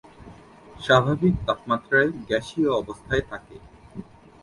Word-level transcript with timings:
স্বাভাবিক 0.79 1.35
তাপমাত্রায় 1.47 2.09
গ্যাসীয় 2.27 2.69
অবস্থায় 2.81 3.23
থাকে। 3.29 3.55